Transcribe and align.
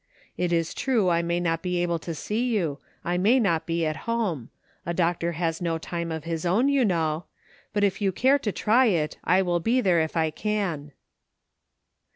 It 0.35 0.51
is 0.51 0.73
true 0.73 1.09
I 1.09 1.21
may 1.21 1.39
not 1.39 1.61
be 1.61 1.77
able 1.83 1.99
to 1.99 2.15
see 2.15 2.45
you, 2.55 2.79
I 3.05 3.19
may 3.19 3.39
not 3.39 3.67
be 3.67 3.85
at 3.85 3.95
home; 4.09 4.49
a 4.83 4.95
doctor 4.95 5.33
has 5.33 5.61
no 5.61 5.77
time 5.77 6.11
of 6.11 6.23
his 6.23 6.43
own, 6.43 6.69
you 6.69 6.83
know, 6.83 7.25
but 7.71 7.83
if 7.83 8.01
you 8.01 8.11
care 8.11 8.39
to 8.39 8.51
try 8.51 8.87
it, 8.87 9.19
I 9.23 9.43
will 9.43 9.59
be 9.59 9.79
there 9.79 9.99
if 9.99 10.17
I 10.17 10.31
can." 10.31 10.93